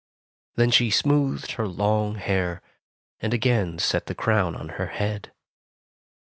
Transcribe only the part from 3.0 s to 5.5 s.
and again set the crown on her head.